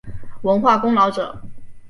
[0.41, 1.39] 文化功劳者。